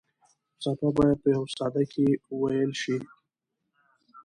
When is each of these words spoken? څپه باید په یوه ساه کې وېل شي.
څپه 0.61 0.87
باید 0.97 1.17
په 1.21 1.27
یوه 1.35 1.47
ساه 1.57 1.83
کې 1.91 2.07
وېل 2.39 2.71
شي. 2.81 2.97